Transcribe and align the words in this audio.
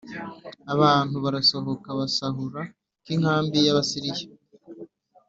Abantu 0.73 1.15
barasohoka 1.25 1.89
basahura 1.99 2.61
k 3.03 3.07
inkambi 3.15 3.57
y 3.65 3.71
Abasiriya 3.73 4.25